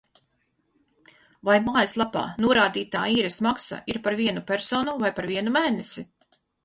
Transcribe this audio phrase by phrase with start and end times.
[1.49, 6.07] Vai mājaslapā norādītā īres maksa ir par vienu personu vai par vienu mēnesi?